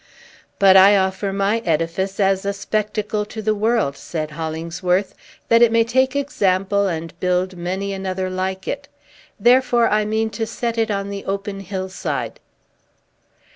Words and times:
"But 0.57 0.75
I 0.75 0.97
offer 0.97 1.31
my 1.31 1.59
edifice 1.59 2.19
as 2.19 2.43
a 2.43 2.53
spectacle 2.53 3.23
to 3.25 3.39
the 3.39 3.53
world," 3.53 3.95
said 3.95 4.31
Hollingsworth, 4.31 5.13
"that 5.47 5.61
it 5.61 5.71
may 5.71 5.83
take 5.83 6.15
example 6.15 6.87
and 6.87 7.13
build 7.19 7.55
many 7.55 7.93
another 7.93 8.27
like 8.27 8.67
it. 8.67 8.87
Therefore, 9.39 9.87
I 9.89 10.05
mean 10.05 10.31
to 10.31 10.47
set 10.47 10.79
it 10.79 10.89
on 10.89 11.11
the 11.11 11.23
open 11.25 11.59
hillside." 11.59 12.39